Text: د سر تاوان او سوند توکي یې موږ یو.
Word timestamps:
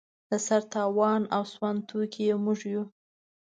د 0.29 0.31
سر 0.47 0.61
تاوان 0.73 1.21
او 1.35 1.43
سوند 1.53 1.79
توکي 1.89 2.23
یې 2.29 2.35
موږ 2.43 2.59
یو. 2.73 2.83